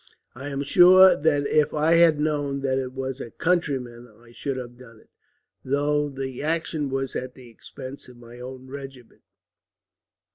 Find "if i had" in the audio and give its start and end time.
1.45-2.19